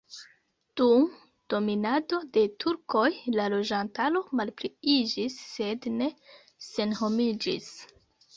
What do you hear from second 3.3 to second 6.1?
la loĝantaro malpliiĝis sed ne